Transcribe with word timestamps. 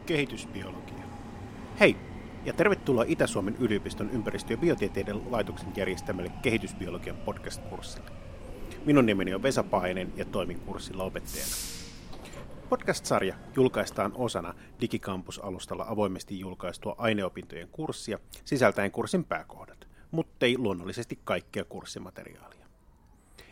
kehitysbiologia. 0.00 1.04
Hei, 1.80 1.96
ja 2.44 2.52
tervetuloa 2.52 3.04
Itä-Suomen 3.06 3.56
yliopiston 3.60 4.10
ympäristö- 4.10 4.52
ja 4.52 4.56
biotieteiden 4.56 5.32
laitoksen 5.32 5.72
järjestämälle 5.76 6.32
kehitysbiologian 6.42 7.16
podcast-kurssille. 7.16 8.10
Minun 8.84 9.06
nimeni 9.06 9.34
on 9.34 9.42
Vesa 9.42 9.62
Painen 9.62 10.12
ja 10.16 10.24
toimin 10.24 10.60
kurssilla 10.60 11.04
opettajana. 11.04 11.50
Podcast-sarja 12.68 13.34
julkaistaan 13.56 14.12
osana 14.14 14.54
Digikampus-alustalla 14.80 15.84
avoimesti 15.88 16.40
julkaistua 16.40 16.94
aineopintojen 16.98 17.68
kurssia 17.68 18.18
sisältäen 18.44 18.90
kurssin 18.90 19.24
pääkohdat, 19.24 19.88
mutta 20.10 20.46
ei 20.46 20.58
luonnollisesti 20.58 21.18
kaikkea 21.24 21.64
kurssimateriaalia. 21.64 22.59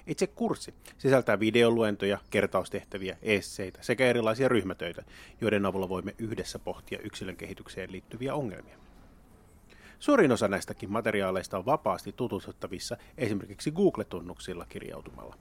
Itse 0.08 0.26
kurssi 0.26 0.74
sisältää 0.98 1.40
videoluentoja, 1.40 2.18
kertaustehtäviä, 2.30 3.16
esseitä 3.22 3.78
sekä 3.82 4.06
erilaisia 4.06 4.48
ryhmätöitä, 4.48 5.02
joiden 5.40 5.66
avulla 5.66 5.88
voimme 5.88 6.14
yhdessä 6.18 6.58
pohtia 6.58 6.98
yksilön 6.98 7.36
kehitykseen 7.36 7.92
liittyviä 7.92 8.34
ongelmia. 8.34 8.78
Suurin 9.98 10.32
osa 10.32 10.48
näistäkin 10.48 10.92
materiaaleista 10.92 11.58
on 11.58 11.66
vapaasti 11.66 12.12
tutustuttavissa 12.12 12.96
esimerkiksi 13.18 13.70
Google-tunnuksilla 13.70 14.66
kirjautumalla. 14.68 15.36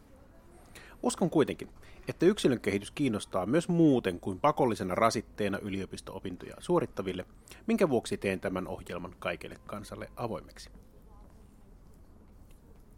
Uskon 1.04 1.30
kuitenkin, 1.30 1.70
että 2.08 2.26
yksilön 2.26 2.60
kehitys 2.60 2.92
kiinnostaa 2.92 3.46
myös 3.46 3.68
muuten 3.70 4.20
kuin 4.20 4.40
pakollisena 4.40 4.96
rasitteena 4.96 5.60
yliopisto-opintoja 5.60 6.56
suorittaville, 6.60 7.26
minkä 7.68 7.90
vuoksi 7.90 8.18
teen 8.18 8.40
tämän 8.40 8.68
ohjelman 8.68 9.16
kaikille 9.20 9.56
kansalle 9.66 10.10
avoimeksi. 10.16 10.70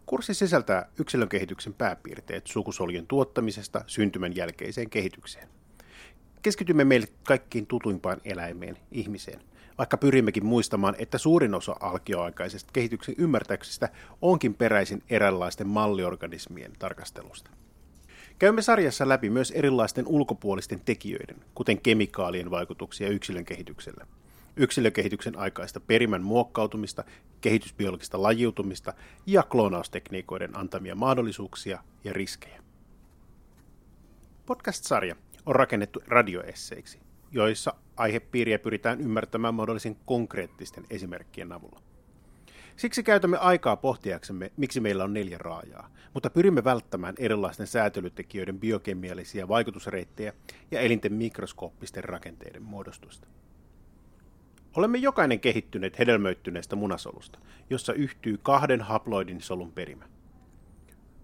Kurssi 0.10 0.34
sisältää 0.34 0.90
yksilön 1.00 1.30
kehityksen 1.30 1.74
pääpiirteet 1.74 2.48
sukusolujen 2.48 3.08
tuottamisesta 3.08 3.84
syntymän 3.88 4.36
jälkeiseen 4.36 4.90
kehitykseen. 4.90 5.48
Keskitymme 6.42 6.84
meille 6.84 7.08
kaikkiin 7.28 7.68
tutuimpaan 7.68 8.22
eläimeen, 8.26 8.78
ihmiseen, 8.92 9.40
vaikka 9.78 9.98
pyrimmekin 9.98 10.46
muistamaan, 10.46 10.96
että 10.98 11.18
suurin 11.18 11.54
osa 11.54 11.76
alkioaikaisesta 11.80 12.70
kehityksen 12.74 13.16
ymmärtäyksestä 13.18 13.90
onkin 14.22 14.54
peräisin 14.54 15.04
eräänlaisten 15.10 15.68
malliorganismien 15.68 16.72
tarkastelusta. 16.80 17.52
Käymme 18.40 18.62
sarjassa 18.62 19.10
läpi 19.10 19.30
myös 19.30 19.52
erilaisten 19.52 20.08
ulkopuolisten 20.08 20.82
tekijöiden, 20.86 21.38
kuten 21.56 21.82
kemikaalien 21.82 22.52
vaikutuksia 22.52 23.10
yksilön 23.10 23.46
kehitykselle– 23.46 24.06
yksilökehityksen 24.60 25.38
aikaista 25.38 25.80
perimän 25.80 26.24
muokkautumista, 26.24 27.04
kehitysbiologista 27.42 28.22
lajiutumista 28.22 28.94
ja 29.26 29.44
kloonaustekniikoiden 29.44 30.58
antamia 30.58 30.96
mahdollisuuksia 30.96 31.84
ja 32.04 32.14
riskejä. 32.14 32.64
Podcast-sarja 34.46 35.16
on 35.46 35.56
rakennettu 35.56 36.04
radioesseiksi, 36.08 37.00
joissa 37.32 37.74
aihepiiriä 37.98 38.60
pyritään 38.60 39.02
ymmärtämään 39.02 39.54
mahdollisen 39.54 39.98
konkreettisten 40.06 40.86
esimerkkien 40.90 41.52
avulla. 41.52 41.82
Siksi 42.76 43.04
käytämme 43.04 43.38
aikaa 43.38 43.76
pohtiaksemme, 43.76 44.52
miksi 44.58 44.80
meillä 44.80 45.04
on 45.04 45.14
neljä 45.14 45.38
raajaa, 45.38 45.90
mutta 46.14 46.30
pyrimme 46.30 46.64
välttämään 46.64 47.16
erilaisten 47.18 47.68
säätelytekijöiden 47.68 48.60
biokemiallisia 48.60 49.48
vaikutusreittejä 49.48 50.34
ja 50.72 50.80
elinten 50.80 51.14
mikroskooppisten 51.14 52.04
rakenteiden 52.04 52.64
muodostusta. 52.64 53.28
Olemme 54.76 54.98
jokainen 54.98 55.40
kehittyneet 55.40 56.00
hedelmöittyneestä 56.00 56.76
munasolusta, 56.76 57.40
jossa 57.70 57.94
yhtyy 57.94 58.40
kahden 58.44 58.82
haploidin 58.82 59.42
solun 59.42 59.72
perimä. 59.72 60.06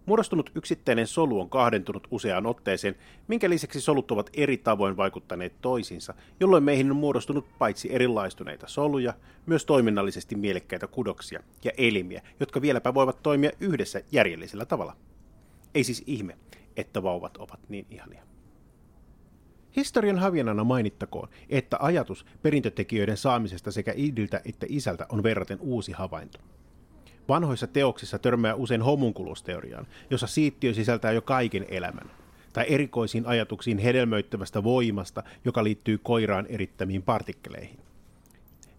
Muodostunut 0.06 0.52
yksittäinen 0.56 1.08
solu 1.08 1.40
on 1.40 1.50
kahdentunut 1.50 2.08
useaan 2.12 2.46
otteeseen, 2.46 2.96
minkä 3.28 3.50
lisäksi 3.50 3.82
solut 3.82 4.12
ovat 4.12 4.30
eri 4.34 4.58
tavoin 4.58 4.98
vaikuttaneet 4.98 5.54
toisiinsa, 5.62 6.14
jolloin 6.40 6.64
meihin 6.64 6.92
on 6.92 6.98
muodostunut 6.98 7.46
paitsi 7.58 7.94
erilaistuneita 7.94 8.68
soluja, 8.68 9.14
myös 9.46 9.66
toiminnallisesti 9.66 10.36
mielekkäitä 10.36 10.88
kudoksia 10.88 11.44
ja 11.64 11.72
elimiä, 11.78 12.22
jotka 12.40 12.62
vieläpä 12.62 12.94
voivat 12.94 13.24
toimia 13.24 13.52
yhdessä 13.60 14.02
järjellisellä 14.12 14.66
tavalla. 14.66 14.96
Ei 15.76 15.84
siis 15.84 16.04
ihme, 16.06 16.38
että 16.78 17.04
vauvat 17.04 17.38
ovat 17.38 17.60
niin 17.70 17.86
ihania. 17.90 18.24
Historian 19.76 20.20
havienana 20.20 20.64
mainittakoon, 20.64 21.30
että 21.50 21.78
ajatus 21.80 22.26
perintötekijöiden 22.42 23.18
saamisesta 23.18 23.72
sekä 23.72 23.94
idiltä 23.96 24.42
että 24.46 24.66
isältä 24.70 25.06
on 25.10 25.24
verraten 25.24 25.60
uusi 25.62 25.92
havainto. 25.92 26.40
Vanhoissa 27.30 27.68
teoksissa 27.68 28.20
törmää 28.20 28.56
usein 28.56 28.82
homunkulusteoriaan, 28.82 29.88
jossa 30.10 30.28
siittiö 30.28 30.74
sisältää 30.74 31.12
jo 31.12 31.22
kaiken 31.22 31.66
elämän, 31.70 32.12
tai 32.54 32.66
erikoisiin 32.70 33.26
ajatuksiin 33.26 33.78
hedelmöittävästä 33.78 34.64
voimasta, 34.64 35.24
joka 35.46 35.64
liittyy 35.64 35.98
koiraan 35.98 36.46
erittämiin 36.50 37.04
partikkeleihin. 37.04 37.80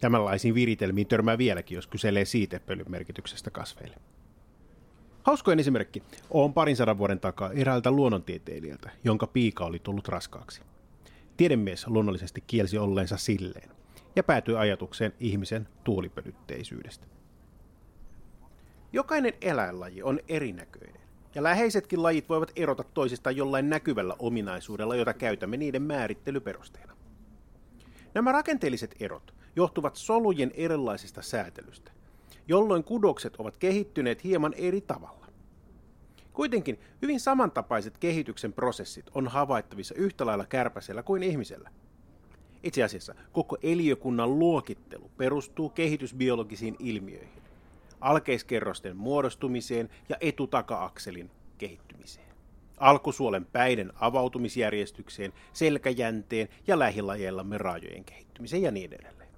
Tämänlaisiin 0.00 0.54
viritelmiin 0.54 1.06
törmää 1.06 1.38
vieläkin, 1.38 1.76
jos 1.76 1.86
kyselee 1.86 2.24
siitepölyn 2.24 2.86
merkityksestä 2.90 3.50
kasveille. 3.50 3.96
Hauskoin 5.22 5.58
esimerkki 5.58 6.02
on 6.30 6.54
parin 6.54 6.76
sadan 6.76 6.98
vuoden 6.98 7.20
takaa 7.20 7.52
eräältä 7.52 7.90
luonnontieteilijältä, 7.90 8.90
jonka 9.04 9.26
piika 9.26 9.64
oli 9.64 9.78
tullut 9.78 10.08
raskaaksi. 10.08 10.62
Tiedemies 11.36 11.86
luonnollisesti 11.86 12.44
kielsi 12.46 12.78
olleensa 12.78 13.16
silleen 13.16 13.70
ja 14.16 14.22
päätyi 14.22 14.56
ajatukseen 14.56 15.12
ihmisen 15.20 15.68
tuolipölytteisyydestä. 15.84 17.06
Jokainen 18.92 19.32
eläinlaji 19.40 20.02
on 20.02 20.20
erinäköinen, 20.28 21.00
ja 21.34 21.42
läheisetkin 21.42 22.02
lajit 22.02 22.28
voivat 22.28 22.52
erota 22.56 22.84
toisistaan 22.84 23.36
jollain 23.36 23.70
näkyvällä 23.70 24.16
ominaisuudella, 24.18 24.96
jota 24.96 25.14
käytämme 25.14 25.56
niiden 25.56 25.82
määrittelyperusteena. 25.82 26.96
Nämä 28.14 28.32
rakenteelliset 28.32 28.94
erot 29.00 29.34
johtuvat 29.56 29.96
solujen 29.96 30.52
erilaisesta 30.54 31.22
säätelystä, 31.22 31.92
jolloin 32.48 32.84
kudokset 32.84 33.36
ovat 33.36 33.56
kehittyneet 33.56 34.24
hieman 34.24 34.54
eri 34.54 34.80
tavalla. 34.80 35.25
Kuitenkin 36.36 36.80
hyvin 37.02 37.20
samantapaiset 37.20 37.98
kehityksen 37.98 38.52
prosessit 38.52 39.10
on 39.14 39.28
havaittavissa 39.28 39.94
yhtä 39.94 40.26
lailla 40.26 40.46
kärpäsellä 40.46 41.02
kuin 41.02 41.22
ihmisellä. 41.22 41.70
Itse 42.62 42.82
asiassa 42.82 43.14
koko 43.32 43.56
eliökunnan 43.62 44.38
luokittelu 44.38 45.10
perustuu 45.16 45.68
kehitysbiologisiin 45.68 46.76
ilmiöihin, 46.78 47.42
alkeiskerrosten 48.00 48.96
muodostumiseen 48.96 49.90
ja 50.08 50.16
etutaka-akselin 50.20 51.30
kehittymiseen, 51.58 52.28
alkusuolen 52.76 53.44
päiden 53.44 53.92
avautumisjärjestykseen, 53.94 55.32
selkäjänteen 55.52 56.48
ja 56.66 56.78
lähilajeillamme 56.78 57.58
raajojen 57.58 58.04
kehittymiseen 58.04 58.62
ja 58.62 58.70
niin 58.70 58.92
edelleen. 58.92 59.30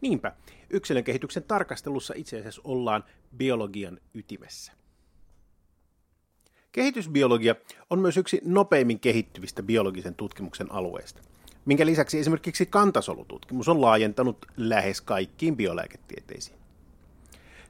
Niinpä 0.00 0.32
yksilön 0.70 1.04
kehityksen 1.04 1.42
tarkastelussa 1.42 2.14
itse 2.16 2.38
asiassa 2.38 2.62
ollaan 2.64 3.04
biologian 3.36 3.98
ytimessä. 4.14 4.77
Kehitysbiologia 6.78 7.54
on 7.90 7.98
myös 7.98 8.16
yksi 8.16 8.40
nopeimmin 8.44 9.00
kehittyvistä 9.00 9.62
biologisen 9.62 10.14
tutkimuksen 10.14 10.72
alueista, 10.72 11.22
minkä 11.64 11.86
lisäksi 11.86 12.18
esimerkiksi 12.18 12.66
kantasolututkimus 12.66 13.68
on 13.68 13.80
laajentanut 13.80 14.46
lähes 14.56 15.00
kaikkiin 15.00 15.56
biolääketieteisiin. 15.56 16.58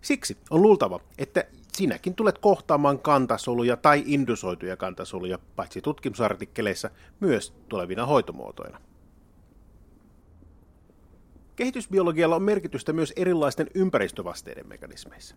Siksi 0.02 0.36
on 0.50 0.62
luultava, 0.62 1.00
että 1.19 1.44
sinäkin 1.72 2.14
tulet 2.14 2.38
kohtaamaan 2.38 2.98
kantasoluja 2.98 3.76
tai 3.76 4.02
indusoituja 4.06 4.76
kantasoluja 4.76 5.38
paitsi 5.56 5.80
tutkimusartikkeleissa 5.80 6.90
myös 7.20 7.52
tulevina 7.69 8.06
hoitomuotoina. 8.06 8.80
Kehitysbiologialla 11.56 12.36
on 12.36 12.42
merkitystä 12.42 12.92
myös 12.92 13.12
erilaisten 13.16 13.66
ympäristövasteiden 13.75 14.69
mekanismeissa. 14.69 15.34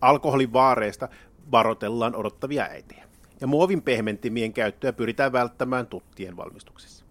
Alkoholin 0.00 0.52
vaareista 0.52 1.08
varotellaan 1.50 2.16
odottavia 2.16 2.62
äitejä, 2.62 3.08
ja 3.40 3.46
muovin 3.46 3.82
pehmentimien 3.82 4.52
käyttöä 4.52 4.92
pyritään 4.92 5.32
välttämään 5.32 5.86
tuttien 5.86 6.36
valmistuksessa. 6.36 7.04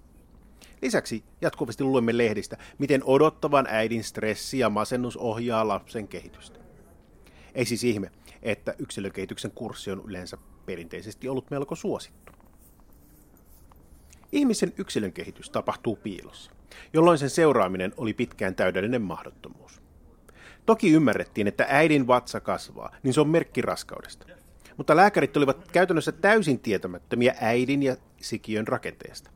Lisäksi 0.82 1.24
jatkuvasti 1.42 1.84
luemme 1.84 2.18
lehdistä, 2.18 2.58
miten 2.78 3.02
odottavan 3.04 3.68
äidin 3.70 4.04
stressi 4.04 4.60
ja 4.60 4.70
masennus 4.70 5.18
ohjaa 5.18 5.68
lapsen 5.68 6.08
kehitystä. 6.08 6.60
Ei 7.56 7.66
siis 7.66 7.84
ihme, 7.84 8.12
että 8.42 8.76
yksilökehityksen 8.78 9.52
kurssi 9.52 9.92
on 9.92 10.04
yleensä 10.08 10.38
perinteisesti 10.66 11.30
ollut 11.30 11.52
melko 11.52 11.76
suosittu. 11.76 12.32
Ihmisen 14.32 14.74
yksilön 14.78 15.14
kehitys 15.14 15.50
tapahtuu 15.50 15.96
piilossa, 15.96 16.52
jolloin 16.94 17.18
sen 17.18 17.30
seuraaminen 17.30 17.94
oli 17.98 18.14
pitkään 18.14 18.56
täydellinen 18.56 19.02
mahdottomuus. 19.02 19.81
Toki 20.72 20.92
ymmärrettiin, 20.92 21.48
että 21.48 21.66
äidin 21.70 22.08
vatsa 22.08 22.40
kasvaa, 22.40 22.96
niin 23.04 23.14
se 23.14 23.22
on 23.22 23.30
merkki 23.30 23.62
raskaudesta. 23.62 24.26
Mutta 24.78 24.96
lääkärit 24.96 25.38
olivat 25.38 25.72
käytännössä 25.72 26.12
täysin 26.12 26.60
tietämättömiä 26.60 27.36
äidin 27.42 27.84
ja 27.84 27.96
sikiön 28.22 28.68
rakenteesta. 28.68 29.30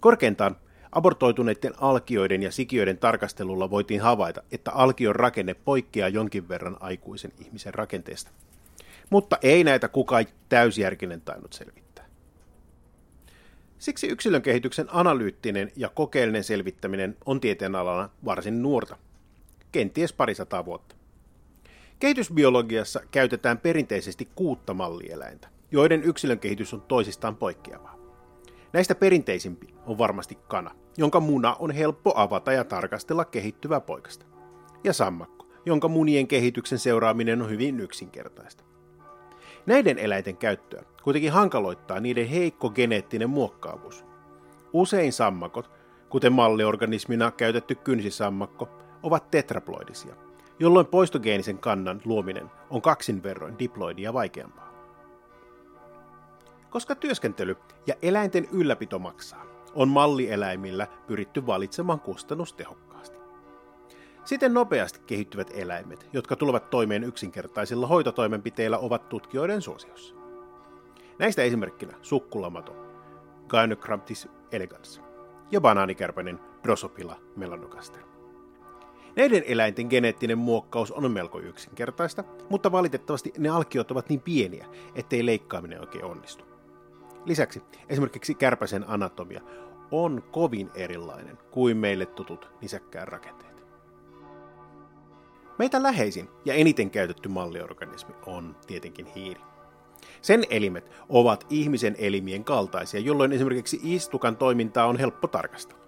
Korkeintaan 0.00 0.56
abortoituneiden 0.92 1.72
alkioiden 1.80 2.42
ja 2.42 2.52
sikiöiden 2.52 2.98
tarkastelulla 2.98 3.70
voitiin 3.70 4.00
havaita, 4.00 4.42
että 4.52 4.72
alkion 4.72 5.16
rakenne 5.16 5.54
poikkeaa 5.54 6.08
jonkin 6.08 6.48
verran 6.48 6.76
aikuisen 6.80 7.32
ihmisen 7.38 7.74
rakenteesta. 7.74 8.30
Mutta 9.10 9.38
ei 9.42 9.64
näitä 9.64 9.88
kukaan 9.88 10.26
täysjärkinen 10.48 11.20
tainnut 11.20 11.52
selvittää. 11.52 12.04
Siksi 13.78 14.06
yksilön 14.06 14.42
kehityksen 14.42 14.86
analyyttinen 14.88 15.72
ja 15.76 15.88
kokeellinen 15.88 16.44
selvittäminen 16.44 17.16
on 17.26 17.40
tieteenalana 17.40 18.08
varsin 18.24 18.62
nuorta, 18.62 18.96
kenties 19.74 20.12
parisataa 20.12 20.64
vuotta. 20.64 20.96
Kehitysbiologiassa 21.98 23.00
käytetään 23.10 23.58
perinteisesti 23.58 24.28
kuutta 24.34 24.74
mallieläintä, 24.74 25.48
joiden 25.70 26.02
yksilön 26.02 26.38
kehitys 26.38 26.74
on 26.74 26.82
toisistaan 26.82 27.36
poikkeavaa. 27.36 27.98
Näistä 28.72 28.94
perinteisimpi 28.94 29.74
on 29.86 29.98
varmasti 29.98 30.38
kana, 30.48 30.70
jonka 30.96 31.20
muna 31.20 31.56
on 31.58 31.70
helppo 31.70 32.12
avata 32.16 32.52
ja 32.52 32.64
tarkastella 32.64 33.24
kehittyvää 33.24 33.80
poikasta, 33.80 34.26
ja 34.84 34.92
sammakko, 34.92 35.46
jonka 35.66 35.88
munien 35.88 36.26
kehityksen 36.26 36.78
seuraaminen 36.78 37.42
on 37.42 37.50
hyvin 37.50 37.80
yksinkertaista. 37.80 38.64
Näiden 39.66 39.98
eläinten 39.98 40.36
käyttöä 40.36 40.84
kuitenkin 41.02 41.32
hankaloittaa 41.32 42.00
niiden 42.00 42.28
heikko 42.28 42.70
geneettinen 42.70 43.30
muokkaavuus. 43.30 44.04
Usein 44.72 45.12
sammakot, 45.12 45.70
kuten 46.08 46.32
malliorganismina 46.32 47.30
käytetty 47.30 47.74
kynsisammakko, 47.74 48.83
ovat 49.04 49.30
tetraploidisia, 49.30 50.14
jolloin 50.58 50.86
poistogeenisen 50.86 51.58
kannan 51.58 52.00
luominen 52.04 52.50
on 52.70 52.82
kaksin 52.82 53.22
verroin 53.22 53.58
diploidia 53.58 54.12
vaikeampaa. 54.12 54.74
Koska 56.70 56.94
työskentely 56.94 57.56
ja 57.86 57.94
eläinten 58.02 58.48
ylläpito 58.52 58.98
maksaa, 58.98 59.46
on 59.74 59.88
mallieläimillä 59.88 60.86
pyritty 61.06 61.46
valitsemaan 61.46 62.00
kustannustehokkaasti. 62.00 63.18
Siten 64.24 64.54
nopeasti 64.54 65.00
kehittyvät 65.06 65.50
eläimet, 65.54 66.06
jotka 66.12 66.36
tulevat 66.36 66.70
toimeen 66.70 67.04
yksinkertaisilla 67.04 67.86
hoitotoimenpiteillä, 67.86 68.78
ovat 68.78 69.08
tutkijoiden 69.08 69.62
suosiossa. 69.62 70.14
Näistä 71.18 71.42
esimerkkinä 71.42 71.94
sukkulamato, 72.02 72.76
Gynocramptis 73.48 74.28
elegans 74.52 75.02
ja 75.50 75.60
banaanikärpäinen 75.60 76.40
Drosophila 76.62 77.16
melanogaster. 77.36 78.13
Näiden 79.16 79.42
eläinten 79.46 79.86
geneettinen 79.86 80.38
muokkaus 80.38 80.92
on 80.92 81.10
melko 81.10 81.40
yksinkertaista, 81.40 82.24
mutta 82.50 82.72
valitettavasti 82.72 83.32
ne 83.38 83.48
alkiot 83.48 83.90
ovat 83.90 84.08
niin 84.08 84.20
pieniä, 84.20 84.66
ettei 84.94 85.26
leikkaaminen 85.26 85.80
oikein 85.80 86.04
onnistu. 86.04 86.44
Lisäksi 87.24 87.62
esimerkiksi 87.88 88.34
kärpäsen 88.34 88.84
anatomia 88.88 89.40
on 89.90 90.22
kovin 90.30 90.70
erilainen 90.74 91.38
kuin 91.50 91.76
meille 91.76 92.06
tutut 92.06 92.50
nisäkkään 92.60 93.08
rakenteet. 93.08 93.64
Meitä 95.58 95.82
läheisin 95.82 96.28
ja 96.44 96.54
eniten 96.54 96.90
käytetty 96.90 97.28
malliorganismi 97.28 98.14
on 98.26 98.56
tietenkin 98.66 99.06
hiiri. 99.06 99.40
Sen 100.22 100.44
elimet 100.50 100.90
ovat 101.08 101.46
ihmisen 101.50 101.96
elimien 101.98 102.44
kaltaisia, 102.44 103.00
jolloin 103.00 103.32
esimerkiksi 103.32 103.80
istukan 103.82 104.36
toimintaa 104.36 104.86
on 104.86 104.98
helppo 104.98 105.28
tarkastella. 105.28 105.83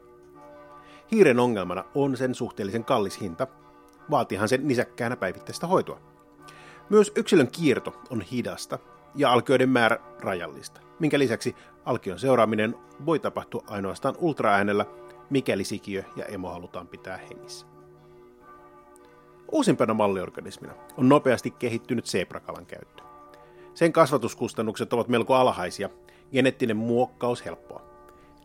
Hiiren 1.12 1.40
ongelmana 1.40 1.84
on 1.94 2.16
sen 2.16 2.34
suhteellisen 2.34 2.84
kallis 2.84 3.20
hinta, 3.20 3.46
vaatihan 4.10 4.48
sen 4.48 4.68
nisäkkäänä 4.68 5.16
päivittäistä 5.16 5.66
hoitoa. 5.66 6.00
Myös 6.88 7.12
yksilön 7.16 7.48
kierto 7.48 8.02
on 8.10 8.20
hidasta 8.20 8.78
ja 9.14 9.32
alkioiden 9.32 9.68
määrä 9.68 9.98
rajallista, 10.20 10.80
minkä 10.98 11.18
lisäksi 11.18 11.56
alkion 11.84 12.18
seuraaminen 12.18 12.74
voi 13.06 13.18
tapahtua 13.18 13.64
ainoastaan 13.66 14.14
ultraäänellä, 14.18 14.86
mikäli 15.30 15.64
sikiö 15.64 16.02
ja 16.16 16.24
emo 16.24 16.52
halutaan 16.52 16.88
pitää 16.88 17.16
hengissä. 17.16 17.66
Uusimpana 19.52 19.94
malliorganismina 19.94 20.74
on 20.96 21.08
nopeasti 21.08 21.50
kehittynyt 21.50 22.06
seeprakalan 22.06 22.66
käyttö. 22.66 23.02
Sen 23.74 23.92
kasvatuskustannukset 23.92 24.92
ovat 24.92 25.08
melko 25.08 25.34
alhaisia, 25.34 25.90
geneettinen 26.32 26.76
muokkaus 26.76 27.44
helppoa. 27.44 27.85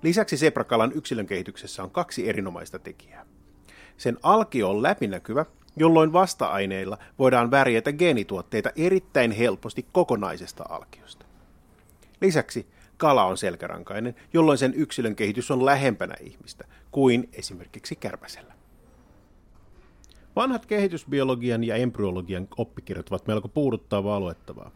Lisäksi 0.03 0.37
seprakalan 0.37 0.91
yksilön 0.95 1.27
kehityksessä 1.27 1.83
on 1.83 1.91
kaksi 1.91 2.29
erinomaista 2.29 2.79
tekijää. 2.79 3.25
Sen 3.97 4.17
alkio 4.23 4.69
on 4.69 4.83
läpinäkyvä, 4.83 5.45
jolloin 5.75 6.13
vasta-aineilla 6.13 6.97
voidaan 7.19 7.51
värjätä 7.51 7.93
geenituotteita 7.93 8.69
erittäin 8.75 9.31
helposti 9.31 9.85
kokonaisesta 9.91 10.65
alkiosta. 10.69 11.25
Lisäksi 12.21 12.67
kala 12.97 13.23
on 13.25 13.37
selkärankainen, 13.37 14.15
jolloin 14.33 14.57
sen 14.57 14.73
yksilön 14.73 15.15
kehitys 15.15 15.51
on 15.51 15.65
lähempänä 15.65 16.15
ihmistä 16.21 16.65
kuin 16.91 17.29
esimerkiksi 17.33 17.95
kärpäsellä. 17.95 18.53
Vanhat 20.35 20.65
kehitysbiologian 20.65 21.63
ja 21.63 21.75
embryologian 21.75 22.47
oppikirjat 22.57 23.09
ovat 23.09 23.27
melko 23.27 23.47
puuduttavaa 23.47 24.19
luettavaa. 24.19 24.71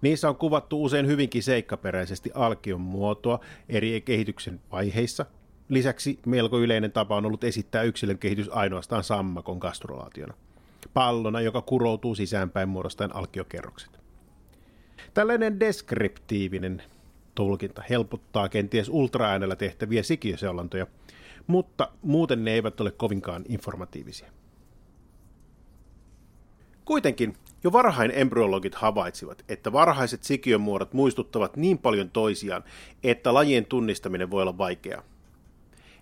Niissä 0.00 0.28
on 0.28 0.36
kuvattu 0.36 0.84
usein 0.84 1.06
hyvinkin 1.06 1.42
seikkaperäisesti 1.42 2.30
alkion 2.34 2.80
muotoa 2.80 3.40
eri 3.68 4.00
kehityksen 4.00 4.60
vaiheissa. 4.72 5.26
Lisäksi 5.68 6.18
melko 6.26 6.58
yleinen 6.58 6.92
tapa 6.92 7.16
on 7.16 7.26
ollut 7.26 7.44
esittää 7.44 7.82
yksilön 7.82 8.18
kehitys 8.18 8.48
ainoastaan 8.48 9.04
sammakon 9.04 9.58
gastrolaationa. 9.58 10.34
Pallona, 10.94 11.40
joka 11.40 11.62
kuroutuu 11.62 12.14
sisäänpäin 12.14 12.68
muodostaen 12.68 13.16
alkiokerrokset. 13.16 14.00
Tällainen 15.14 15.60
deskriptiivinen 15.60 16.82
tulkinta 17.34 17.82
helpottaa 17.90 18.48
kenties 18.48 18.88
ultraäänellä 18.88 19.56
tehtäviä 19.56 20.02
sikiöseulantoja, 20.02 20.86
mutta 21.46 21.88
muuten 22.02 22.44
ne 22.44 22.50
eivät 22.50 22.80
ole 22.80 22.90
kovinkaan 22.90 23.44
informatiivisia. 23.48 24.30
Kuitenkin 26.84 27.36
jo 27.64 27.72
varhain 27.72 28.12
embryologit 28.14 28.74
havaitsivat, 28.74 29.44
että 29.48 29.72
varhaiset 29.72 30.24
sikiömuodot 30.24 30.92
muistuttavat 30.92 31.56
niin 31.56 31.78
paljon 31.78 32.10
toisiaan, 32.10 32.64
että 33.02 33.34
lajien 33.34 33.66
tunnistaminen 33.66 34.30
voi 34.30 34.42
olla 34.42 34.58
vaikeaa. 34.58 35.02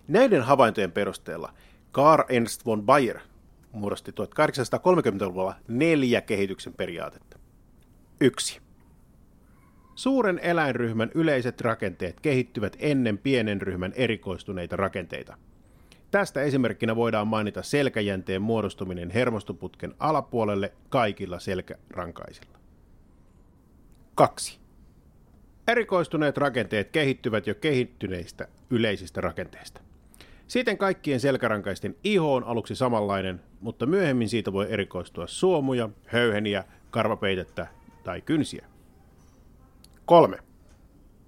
Näiden 0.07 0.41
havaintojen 0.41 0.91
perusteella 0.91 1.53
Carl 1.93 2.23
Ernst 2.29 2.65
von 2.65 2.83
Bayer 2.83 3.19
muodosti 3.71 4.11
1830-luvulla 4.11 5.55
neljä 5.67 6.21
kehityksen 6.21 6.73
periaatetta. 6.73 7.39
1. 8.21 8.61
Suuren 9.95 10.39
eläinryhmän 10.39 11.11
yleiset 11.15 11.61
rakenteet 11.61 12.19
kehittyvät 12.19 12.77
ennen 12.79 13.17
pienen 13.17 13.61
ryhmän 13.61 13.93
erikoistuneita 13.95 14.75
rakenteita– 14.75 15.37
Tästä 16.11 16.41
esimerkkinä 16.41 16.95
voidaan 16.95 17.27
mainita 17.27 17.63
selkäjänteen 17.63 18.41
muodostuminen 18.41 19.09
hermostoputken 19.09 19.93
alapuolelle 19.99 20.73
kaikilla 20.89 21.39
selkärankaisilla. 21.39 22.57
2. 24.15 24.59
Erikoistuneet 25.67 26.37
rakenteet 26.37 26.89
kehittyvät 26.91 27.47
jo 27.47 27.55
kehittyneistä 27.55 28.47
yleisistä 28.69 29.21
rakenteista. 29.21 29.81
Siten 30.47 30.77
kaikkien 30.77 31.19
selkärankaisten 31.19 31.95
iho 32.03 32.33
on 32.33 32.43
aluksi 32.43 32.75
samanlainen, 32.75 33.41
mutta 33.61 33.85
myöhemmin 33.85 34.29
siitä 34.29 34.53
voi 34.53 34.67
erikoistua 34.69 35.27
suomuja, 35.27 35.89
höyheniä, 36.05 36.63
karvapeitettä 36.91 37.67
tai 38.03 38.21
kynsiä. 38.21 38.65
3. 40.05 40.37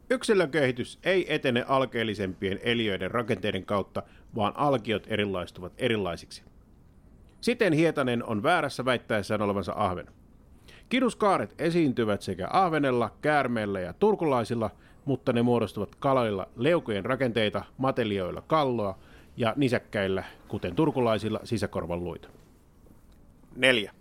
Yksilön 0.09 0.51
kehitys 0.51 0.99
ei 1.03 1.33
etene 1.33 1.65
alkeellisempien 1.67 2.59
eliöiden 2.63 3.11
rakenteiden 3.11 3.65
kautta, 3.65 4.03
vaan 4.35 4.53
alkiot 4.55 5.07
erilaistuvat 5.07 5.73
erilaisiksi. 5.77 6.43
Siten 7.41 7.73
Hietanen 7.73 8.23
on 8.23 8.43
väärässä 8.43 8.85
väittäessään 8.85 9.41
olevansa 9.41 9.73
ahven. 9.75 10.07
Kiduskaaret 10.89 11.55
esiintyvät 11.61 12.21
sekä 12.21 12.47
ahvenella, 12.51 13.11
käärmeellä 13.21 13.79
ja 13.79 13.93
turkulaisilla, 13.93 14.69
mutta 15.05 15.33
ne 15.33 15.41
muodostuvat 15.41 15.95
kaloilla 15.95 16.47
leukojen 16.55 17.05
rakenteita, 17.05 17.63
matelioilla 17.77 18.41
kalloa 18.41 18.97
ja 19.37 19.53
nisäkkäillä, 19.55 20.23
kuten 20.47 20.75
turkulaisilla, 20.75 21.39
sisäkorvan 21.43 22.03
luita. 22.03 22.29
4. 23.55 23.91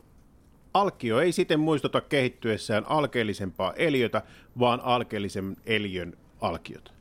Alkio 0.80 1.20
ei 1.20 1.32
siten 1.32 1.60
muistuta 1.60 2.00
kehittyessään 2.00 2.84
alkeellisempaa 2.88 3.72
eliötä, 3.72 4.22
vaan 4.58 4.80
alkeellisen 4.80 5.56
eliön 5.66 6.16
alkiot. 6.40 6.92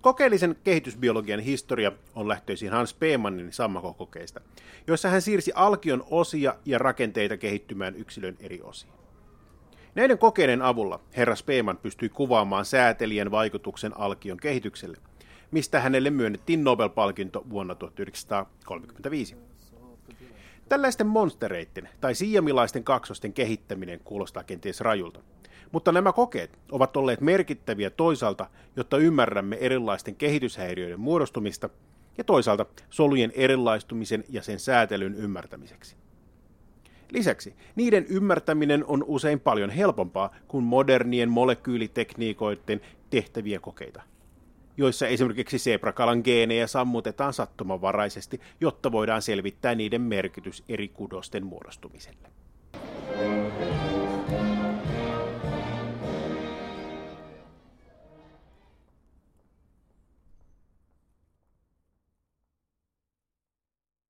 Kokeellisen 0.00 0.56
kehitysbiologian 0.64 1.40
historia 1.40 1.92
on 2.14 2.28
lähtöisin 2.28 2.70
Hans 2.70 2.94
Peemannin 2.94 3.52
sammakokokeista, 3.52 4.40
joissa 4.86 5.08
hän 5.08 5.22
siirsi 5.22 5.52
alkion 5.54 6.04
osia 6.10 6.54
ja 6.64 6.78
rakenteita 6.78 7.36
kehittymään 7.36 7.96
yksilön 7.96 8.36
eri 8.40 8.60
osiin. 8.62 8.92
Näiden 9.94 10.18
kokeiden 10.18 10.62
avulla 10.62 11.00
herra 11.16 11.36
Speeman 11.36 11.76
pystyi 11.76 12.08
kuvaamaan 12.08 12.64
säätelijän 12.64 13.30
vaikutuksen 13.30 13.98
alkion 13.98 14.36
kehitykselle, 14.36 14.96
mistä 15.50 15.80
hänelle 15.80 16.10
myönnettiin 16.10 16.64
Nobel-palkinto 16.64 17.44
vuonna 17.50 17.74
1935. 17.74 19.36
Tällaisten 20.68 21.06
monstereiden 21.06 21.88
tai 22.00 22.14
siamilaisten 22.14 22.84
kaksosten 22.84 23.32
kehittäminen 23.32 24.00
kuulostaa 24.04 24.44
kenties 24.44 24.80
rajulta. 24.80 25.20
Mutta 25.72 25.92
nämä 25.92 26.12
kokeet 26.12 26.58
ovat 26.72 26.96
olleet 26.96 27.20
merkittäviä 27.20 27.90
toisaalta, 27.90 28.46
jotta 28.76 28.98
ymmärrämme 28.98 29.56
erilaisten 29.60 30.16
kehityshäiriöiden 30.16 31.00
muodostumista, 31.00 31.68
ja 32.18 32.24
toisaalta 32.24 32.66
solujen 32.90 33.32
erilaistumisen 33.34 34.24
ja 34.28 34.42
sen 34.42 34.60
säätelyn 34.60 35.14
ymmärtämiseksi. 35.14 35.96
Lisäksi 37.10 37.54
niiden 37.76 38.06
ymmärtäminen 38.08 38.84
on 38.84 39.04
usein 39.06 39.40
paljon 39.40 39.70
helpompaa 39.70 40.34
kuin 40.48 40.64
modernien 40.64 41.28
molekyylitekniikoiden 41.28 42.80
tehtäviä 43.10 43.60
kokeita, 43.60 44.02
joissa 44.76 45.06
esimerkiksi 45.06 45.58
sebrakalan 45.58 46.20
geenejä 46.24 46.66
sammutetaan 46.66 47.32
sattumanvaraisesti, 47.32 48.40
jotta 48.60 48.92
voidaan 48.92 49.22
selvittää 49.22 49.74
niiden 49.74 50.00
merkitys 50.00 50.64
eri 50.68 50.88
kudosten 50.88 51.46
muodostumiselle. 51.46 52.28